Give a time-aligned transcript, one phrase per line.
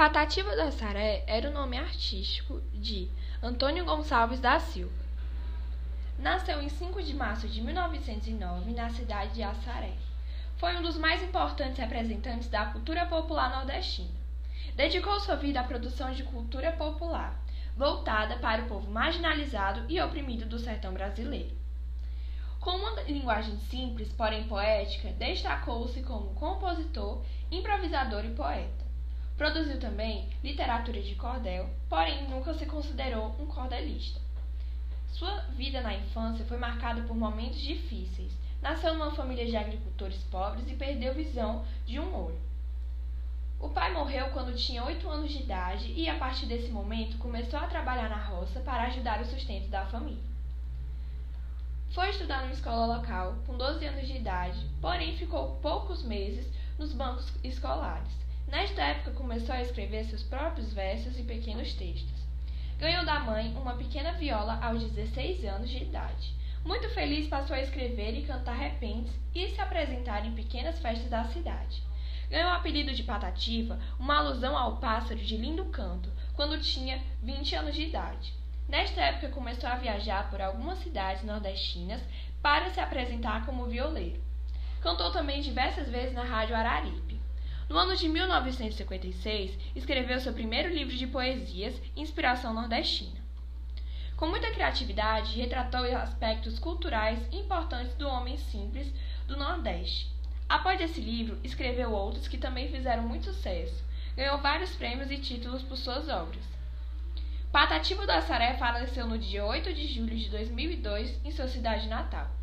[0.00, 3.06] Patativa do Assaré era o nome artístico de
[3.42, 5.04] Antônio Gonçalves da Silva.
[6.18, 9.92] Nasceu em 5 de março de 1909 na cidade de Assaré.
[10.56, 14.08] Foi um dos mais importantes representantes da cultura popular nordestina.
[14.74, 17.38] Dedicou sua vida à produção de cultura popular,
[17.76, 21.54] voltada para o povo marginalizado e oprimido do sertão brasileiro.
[22.58, 28.89] Com uma linguagem simples, porém poética, destacou-se como compositor, improvisador e poeta.
[29.40, 34.20] Produziu também literatura de cordel, porém nunca se considerou um cordelista.
[35.08, 38.34] Sua vida na infância foi marcada por momentos difíceis.
[38.60, 42.38] Nasceu numa família de agricultores pobres e perdeu visão de um olho.
[43.58, 47.60] O pai morreu quando tinha oito anos de idade e, a partir desse momento, começou
[47.60, 50.22] a trabalhar na roça para ajudar o sustento da família.
[51.94, 56.46] Foi estudar numa escola local com 12 anos de idade, porém ficou poucos meses
[56.78, 58.20] nos bancos escolares.
[58.50, 62.26] Nesta época começou a escrever seus próprios versos e pequenos textos.
[62.80, 66.34] Ganhou da mãe uma pequena viola aos 16 anos de idade.
[66.64, 71.24] Muito feliz passou a escrever e cantar repentes e se apresentar em pequenas festas da
[71.26, 71.80] cidade.
[72.28, 77.54] Ganhou o apelido de Patativa, uma alusão ao pássaro de lindo canto, quando tinha 20
[77.54, 78.34] anos de idade.
[78.68, 82.02] Nesta época começou a viajar por algumas cidades nordestinas
[82.42, 84.20] para se apresentar como violeiro.
[84.80, 87.19] Cantou também diversas vezes na Rádio Araripe.
[87.70, 93.20] No ano de 1956, escreveu seu primeiro livro de poesias, Inspiração Nordestina.
[94.16, 98.92] Com muita criatividade, retratou aspectos culturais importantes do homem simples
[99.28, 100.10] do Nordeste.
[100.48, 103.84] Após esse livro, escreveu outros que também fizeram muito sucesso.
[104.16, 106.42] Ganhou vários prêmios e títulos por suas obras.
[107.52, 112.32] Patativo do Assaré faleceu no dia 8 de julho de 2002 em sua cidade natal.